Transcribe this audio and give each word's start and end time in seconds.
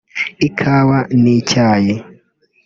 ikawa 0.47 0.97
n’icyayi 1.21 1.93